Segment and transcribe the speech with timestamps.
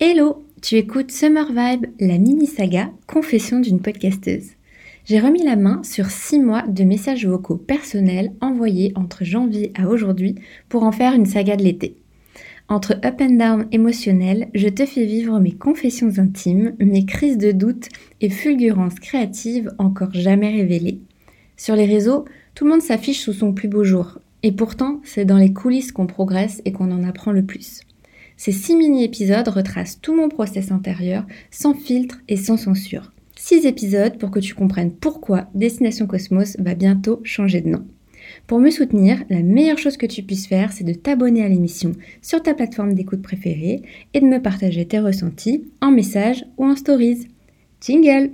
[0.00, 4.50] Hello, tu écoutes Summer Vibe, la mini-saga Confession d'une podcasteuse.
[5.04, 9.88] J'ai remis la main sur 6 mois de messages vocaux personnels envoyés entre janvier à
[9.88, 10.36] aujourd'hui
[10.68, 11.96] pour en faire une saga de l'été.
[12.68, 17.50] Entre up and down émotionnel, je te fais vivre mes confessions intimes, mes crises de
[17.50, 17.88] doute
[18.20, 21.00] et fulgurances créatives encore jamais révélées.
[21.56, 22.24] Sur les réseaux,
[22.54, 24.20] tout le monde s'affiche sous son plus beau jour.
[24.44, 27.80] Et pourtant, c'est dans les coulisses qu'on progresse et qu'on en apprend le plus.
[28.38, 33.12] Ces six mini-épisodes retracent tout mon process intérieur, sans filtre et sans censure.
[33.36, 37.84] Six épisodes pour que tu comprennes pourquoi Destination Cosmos va bientôt changer de nom.
[38.46, 41.92] Pour me soutenir, la meilleure chose que tu puisses faire, c'est de t'abonner à l'émission
[42.22, 43.82] sur ta plateforme d'écoute préférée
[44.14, 47.26] et de me partager tes ressentis en message ou en stories.
[47.80, 48.30] Jingle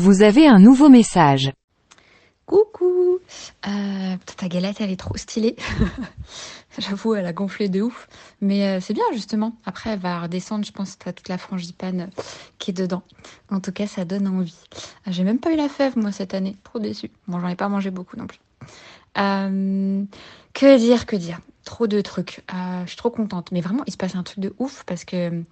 [0.00, 1.50] Vous avez un nouveau message.
[2.46, 3.18] Coucou
[3.66, 5.56] euh, Ta galette, elle est trop stylée.
[6.78, 8.08] J'avoue, elle a gonflé de ouf.
[8.40, 9.56] Mais euh, c'est bien, justement.
[9.66, 12.10] Après, elle va redescendre, je pense, à toute la frangipane
[12.60, 13.02] qui est dedans.
[13.50, 14.54] En tout cas, ça donne envie.
[14.72, 16.54] Euh, j'ai même pas eu la fève, moi, cette année.
[16.62, 17.10] Trop déçue.
[17.26, 18.38] Bon, j'en ai pas mangé beaucoup non plus.
[19.16, 21.40] que dire, que dire?
[21.64, 22.44] Trop de trucs.
[22.52, 23.50] je suis trop contente.
[23.50, 25.42] Mais vraiment, il se passe un truc de ouf parce que,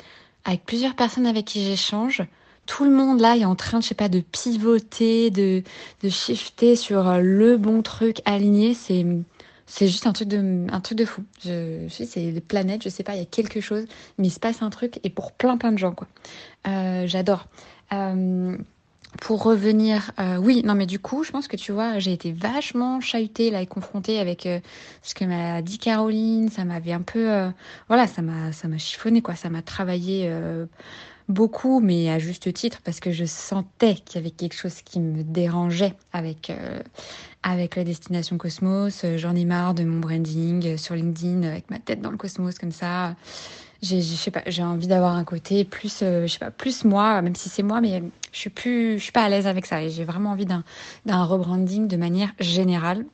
[0.44, 2.22] avec plusieurs personnes avec qui j'échange,
[2.66, 5.62] tout le monde là est en train, je sais pas, de pivoter, de,
[6.02, 8.74] de shifter sur euh, le bon truc aligné.
[8.74, 9.06] C'est,
[9.80, 11.24] juste un truc de, un fou.
[11.44, 13.84] Je, sais, c'est les planètes, je sais pas, il y a quelque chose,
[14.18, 16.06] mais il se passe un truc et pour plein plein de gens quoi.
[16.68, 17.46] Euh, j'adore.
[17.92, 18.56] Euh,
[19.22, 20.10] pour revenir,
[20.40, 23.62] oui, non mais du coup, je pense que tu vois, j'ai été vachement chahutée là
[23.62, 24.46] et confrontée avec
[25.00, 26.50] ce que m'a dit Caroline.
[26.50, 27.50] Ça m'avait un peu,
[27.88, 29.34] voilà, ça m'a, ça m'a chiffonné quoi.
[29.34, 30.30] Ça m'a travaillé
[31.28, 35.00] beaucoup, mais à juste titre, parce que je sentais qu'il y avait quelque chose qui
[35.00, 36.80] me dérangeait avec, euh,
[37.42, 39.04] avec la destination Cosmos.
[39.16, 42.72] J'en ai marre de mon branding sur LinkedIn avec ma tête dans le cosmos comme
[42.72, 43.16] ça.
[43.82, 47.34] J'ai, pas, j'ai envie d'avoir un côté plus, euh, je sais pas, plus moi, même
[47.34, 49.82] si c'est moi, mais je suis plus, je suis pas à l'aise avec ça.
[49.82, 50.64] Et j'ai vraiment envie d'un,
[51.04, 53.04] d'un rebranding de manière générale.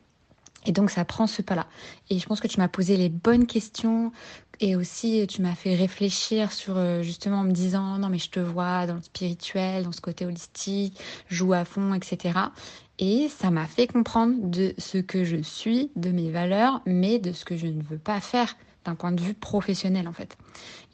[0.67, 1.67] Et donc ça prend ce pas-là.
[2.11, 4.13] Et je pense que tu m'as posé les bonnes questions
[4.61, 8.31] et aussi tu m'as fait réfléchir sur euh, justement en me disant non mais je
[8.31, 12.39] te vois dans le spirituel, dans ce côté holistique, joue à fond, etc.
[12.99, 17.33] Et ça m'a fait comprendre de ce que je suis, de mes valeurs, mais de
[17.33, 20.37] ce que je ne veux pas faire d'un point de vue professionnel en fait.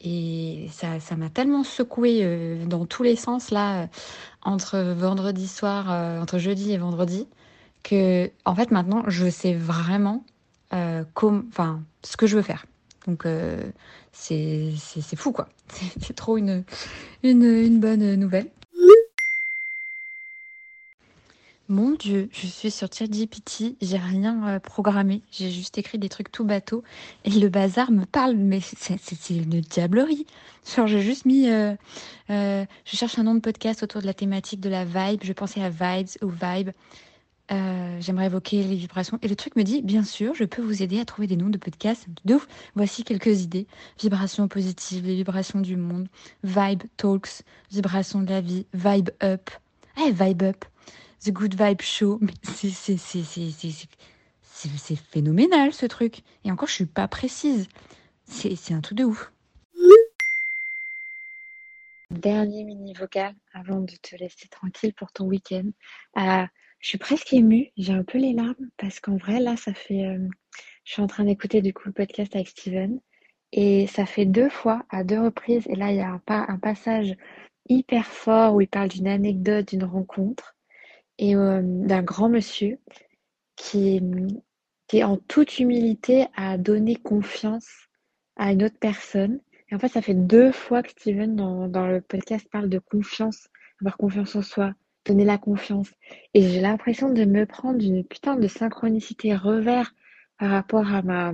[0.01, 3.87] Et ça, ça m'a tellement secoué euh, dans tous les sens là,
[4.41, 7.27] entre vendredi soir, euh, entre jeudi et vendredi,
[7.83, 10.23] que en fait maintenant je sais vraiment
[10.73, 11.03] euh,
[12.03, 12.65] ce que je veux faire.
[13.07, 13.71] Donc euh,
[14.11, 14.73] c'est
[15.15, 15.49] fou quoi.
[16.01, 16.63] C'est trop une,
[17.23, 18.49] une, une bonne nouvelle.
[21.71, 26.31] Mon Dieu, je suis sur ChatGPT, j'ai rien euh, programmé, j'ai juste écrit des trucs
[26.31, 26.83] tout bateau
[27.25, 30.25] et le bazar me parle, mais c'est une diablerie.
[30.75, 31.75] Genre, j'ai juste mis, euh,
[32.27, 35.61] je cherche un nom de podcast autour de la thématique de la vibe, je pensais
[35.61, 36.71] à vibes ou vibe.
[37.51, 39.17] Euh, j'aimerais évoquer les vibrations.
[39.21, 41.49] Et le truc me dit, bien sûr, je peux vous aider à trouver des noms
[41.49, 42.47] de podcasts de ouf.
[42.75, 43.67] Voici quelques idées.
[43.99, 46.07] Vibrations positives, les vibrations du monde,
[46.43, 49.49] Vibe Talks, vibrations de la vie, Vibe Up.
[49.97, 50.65] Eh, Vibe Up,
[51.23, 52.19] The Good Vibe Show.
[52.43, 52.69] C'est
[54.95, 56.21] phénoménal ce truc.
[56.43, 57.67] Et encore, je suis pas précise.
[58.25, 59.31] C'est un truc de ouf.
[62.11, 65.69] Dernier mini vocal avant de te laisser tranquille pour ton week-end.
[66.17, 66.45] Euh,
[66.79, 70.05] je suis presque émue, j'ai un peu les larmes parce qu'en vrai, là, ça fait.
[70.05, 70.27] Euh,
[70.85, 72.99] je suis en train d'écouter du coup le podcast avec Steven
[73.51, 76.57] et ça fait deux fois, à deux reprises, et là, il y a un, un
[76.57, 77.15] passage
[77.67, 80.55] hyper fort où il parle d'une anecdote, d'une rencontre
[81.17, 82.79] et euh, d'un grand monsieur
[83.55, 84.01] qui,
[84.87, 87.67] qui, en toute humilité, a donné confiance
[88.35, 89.41] à une autre personne.
[89.69, 92.79] Et en fait, ça fait deux fois que Steven, dans, dans le podcast, parle de
[92.79, 93.49] confiance,
[93.81, 94.73] avoir confiance en soi,
[95.09, 95.89] donner la confiance.
[96.33, 99.93] Et j'ai l'impression de me prendre une putain de synchronicité revers
[100.37, 101.33] par rapport à ma,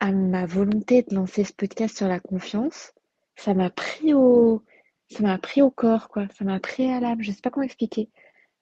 [0.00, 2.92] à ma volonté de lancer ce podcast sur la confiance.
[3.36, 4.64] Ça m'a pris au,
[5.10, 6.26] ça m'a pris au corps, quoi.
[6.36, 7.22] Ça m'a pris à l'âme.
[7.22, 8.10] Je sais pas comment expliquer.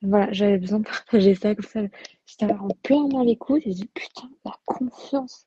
[0.02, 1.80] voilà, j'avais besoin de partager ça comme ça.
[2.26, 5.46] J'étais en plein dans l'écoute et j'ai dit putain, la confiance,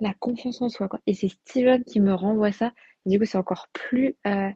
[0.00, 1.00] la confiance en soi quoi.
[1.06, 2.72] Et c'est Steven qui me renvoie ça.
[3.04, 4.50] du coup, c'est encore plus euh,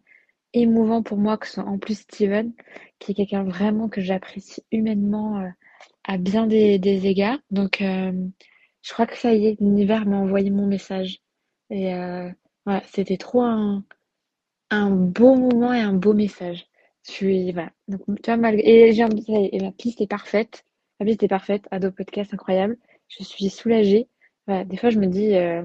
[0.55, 2.53] émouvant pour moi que ce soit en plus Steven,
[2.99, 5.49] qui est quelqu'un vraiment que j'apprécie humainement euh,
[6.05, 7.39] à bien des, égards.
[7.51, 8.13] Donc, euh,
[8.83, 11.21] je crois que ça y est, l'univers m'a envoyé mon message.
[11.71, 11.93] Et
[12.67, 13.85] voilà, c'était trop un,
[14.71, 16.67] un beau moment et un beau message.
[17.07, 17.71] Je suis, voilà.
[17.89, 20.65] Donc, tu vois, malgré, et, j'ai et la piste est parfaite.
[21.01, 21.67] La piste est parfaite.
[21.71, 22.77] Ado podcast incroyable.
[23.09, 24.09] Je suis soulagée.
[24.47, 25.65] Voilà, des fois, je me dis, euh,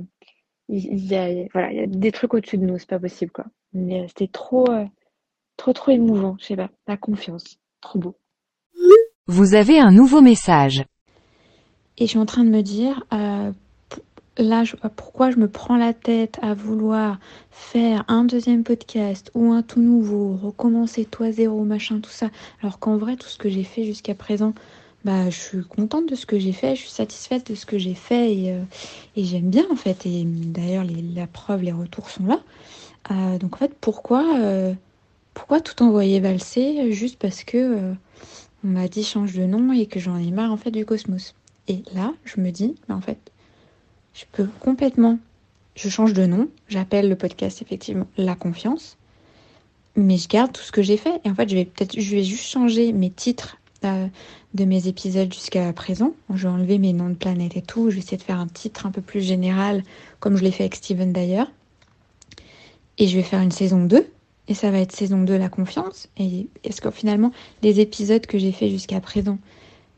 [0.69, 3.31] il, y a, voilà, il y a des trucs au-dessus de nous, c'est pas possible,
[3.31, 3.45] quoi.
[3.73, 4.85] Mais euh, c'était trop, euh,
[5.57, 6.35] trop, trop émouvant.
[6.39, 6.69] Je sais pas.
[6.87, 7.57] La confiance.
[7.81, 8.15] Trop beau.
[9.27, 10.85] Vous avez un nouveau message.
[11.97, 13.51] Et je suis en train de me dire, euh,
[14.37, 14.63] là,
[14.95, 17.19] pourquoi je me prends la tête à vouloir
[17.51, 22.29] faire un deuxième podcast ou un tout nouveau, recommencer toi zéro, machin, tout ça,
[22.61, 24.53] alors qu'en vrai, tout ce que j'ai fait jusqu'à présent,
[25.05, 27.77] bah, je suis contente de ce que j'ai fait, je suis satisfaite de ce que
[27.77, 28.63] j'ai fait et, euh,
[29.15, 30.03] j'aime bien en fait.
[30.07, 32.41] Et d'ailleurs, la preuve, les retours sont là.
[33.11, 34.73] Euh, donc en fait, pourquoi, euh,
[35.35, 37.93] pourquoi tout envoyer valser juste parce que
[38.63, 41.35] on m'a dit change de nom et que j'en ai marre en fait du cosmos?
[41.67, 43.31] Et là, je me dis, bah, en fait,
[44.15, 45.19] je peux complètement,
[45.75, 48.97] je change de nom, j'appelle le podcast effectivement La Confiance,
[49.95, 51.21] mais je garde tout ce que j'ai fait.
[51.25, 53.57] Et en fait, je vais peut-être, je vais juste changer mes titres
[54.53, 56.13] de mes épisodes jusqu'à présent.
[56.33, 57.89] Je vais enlever mes noms de planètes et tout.
[57.89, 59.83] Je vais essayer de faire un titre un peu plus général,
[60.19, 61.51] comme je l'ai fait avec Steven d'ailleurs.
[62.97, 64.07] Et je vais faire une saison 2.
[64.47, 66.07] Et ça va être saison 2, la confiance.
[66.17, 67.31] Et est-ce que finalement,
[67.63, 69.39] les épisodes que j'ai fait jusqu'à présent,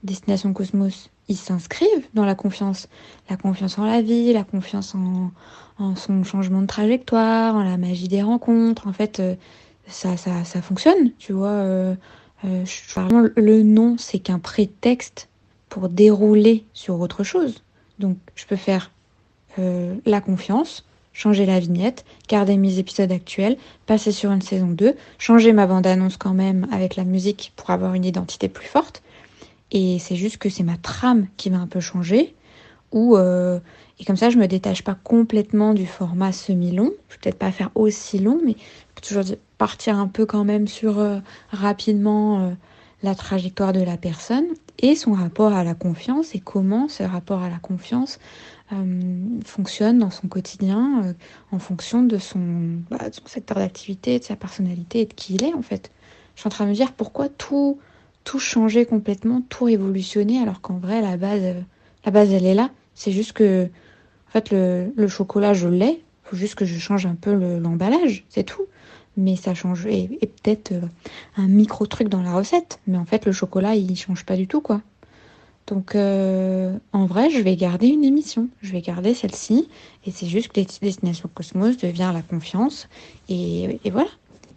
[0.03, 2.87] Destination Cosmos, ils s'inscrivent dans la confiance?
[3.29, 8.07] La confiance en la vie, la confiance en, son changement de trajectoire, en la magie
[8.07, 8.87] des rencontres.
[8.87, 9.35] En fait, euh,
[9.87, 11.49] ça, ça, ça fonctionne, tu vois.
[11.49, 11.95] Euh,
[12.45, 12.63] euh,
[13.35, 15.29] le nom, c'est qu'un prétexte
[15.69, 17.63] pour dérouler sur autre chose.
[17.99, 18.91] Donc, je peux faire
[20.05, 20.85] la confiance,
[21.17, 23.57] changer la vignette, garder mes épisodes actuels,
[23.87, 27.95] passer sur une saison 2, changer ma bande-annonce quand même avec la musique pour avoir
[27.95, 29.01] une identité plus forte.
[29.71, 32.35] Et c'est juste que c'est ma trame qui va un peu changer.
[32.91, 33.59] Ou, euh,
[33.99, 36.91] et comme ça, je me détache pas complètement du format semi-long.
[37.09, 39.23] Je vais peut-être pas faire aussi long, mais je peux toujours
[39.57, 41.19] partir un peu quand même sur euh,
[41.51, 42.51] rapidement euh,
[43.03, 44.45] la trajectoire de la personne
[44.79, 48.19] et son rapport à la confiance et comment ce rapport à la confiance
[49.45, 51.15] fonctionne dans son quotidien
[51.51, 52.39] en fonction de son,
[52.91, 55.89] bah, de son secteur d'activité, de sa personnalité et de qui il est en fait.
[56.35, 57.79] Je suis en train de me dire pourquoi tout
[58.27, 61.61] tout changer complètement, tout révolutionner, alors qu'en vrai, la base, euh,
[62.03, 62.71] la base, elle est là.
[62.93, 66.03] C'est juste que, en fait, le, chocolat, je l'ai.
[66.23, 68.65] faut juste que je change un peu l'emballage, c'est tout.
[69.17, 70.81] Mais ça change, et, peut-être euh,
[71.37, 72.79] un micro truc dans la recette.
[72.87, 74.81] Mais en fait, le chocolat, il change pas du tout, quoi.
[75.65, 78.47] Donc, euh, en vrai, je vais garder une émission.
[78.61, 79.67] Je vais garder celle-ci.
[80.05, 82.87] Et c'est juste que Destination Cosmos devient la confiance.
[83.27, 84.09] Et, voilà.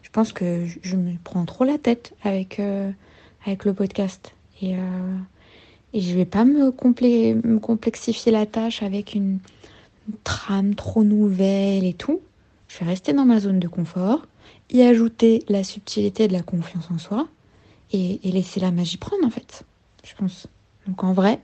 [0.03, 2.61] Je pense que je me prends trop la tête avec,
[3.47, 4.35] avec le podcast.
[4.61, 5.17] Et, euh,
[5.93, 9.39] et je vais pas me, me, complexifier la tâche avec une,
[10.25, 12.21] trame trop nouvelle et tout.
[12.69, 14.27] Je vais rester dans ma zone de confort,
[14.70, 17.28] y ajouter la subtilité de la confiance en soi
[17.93, 19.64] et, laisser la magie prendre en fait,
[20.05, 20.46] je pense.
[20.87, 21.40] Donc en vrai,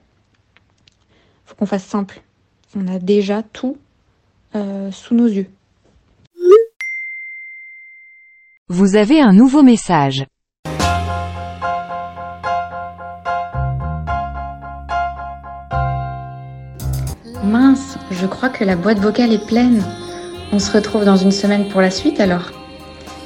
[1.45, 2.21] faut qu'on fasse simple.
[2.75, 3.77] On a déjà tout
[4.55, 5.49] euh, sous nos yeux.
[8.69, 10.25] Vous avez un nouveau message.
[17.43, 19.81] Mince, je crois que la boîte vocale est pleine.
[20.51, 22.56] On se retrouve dans une semaine pour la suite alors.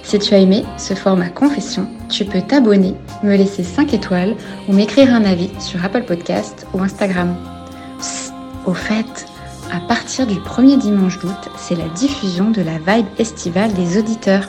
[0.03, 4.35] Si tu as aimé ce format confession, tu peux t'abonner, me laisser 5 étoiles
[4.67, 7.35] ou m'écrire un avis sur Apple Podcast ou Instagram.
[8.65, 9.25] au fait,
[9.71, 14.47] à partir du premier dimanche d'août, c'est la diffusion de la vibe estivale des auditeurs.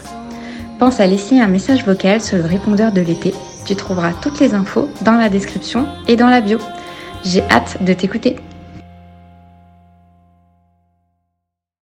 [0.78, 3.32] Pense à laisser un message vocal sur le répondeur de l'été.
[3.64, 6.58] Tu trouveras toutes les infos dans la description et dans la bio.
[7.24, 8.36] J'ai hâte de t'écouter.